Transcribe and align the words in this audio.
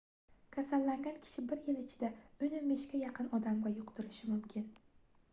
kasallangan 0.55 1.17
kishi 1.25 1.43
bir 1.51 1.59
yil 1.67 1.81
ichida 1.83 2.09
10-15 2.47 2.85
ga 2.93 3.01
yaqin 3.01 3.29
odamga 3.39 3.73
yuqtirishi 3.75 4.31
mumkin 4.31 4.65